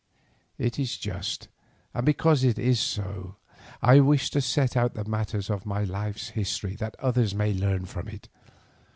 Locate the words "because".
2.03-2.43